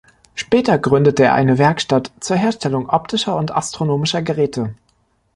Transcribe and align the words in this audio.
Später 0.33 0.79
gründete 0.79 1.25
er 1.25 1.35
eine 1.35 1.59
Werkstatt 1.59 2.11
zur 2.19 2.35
Herstellung 2.35 2.89
optischer 2.89 3.35
und 3.35 3.51
astronomischer 3.51 4.23
Geräte. 4.23 4.73